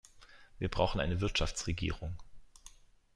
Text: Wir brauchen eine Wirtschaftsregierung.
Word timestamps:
Wir 0.57 0.67
brauchen 0.67 0.99
eine 0.99 1.21
Wirtschaftsregierung. 1.21 2.17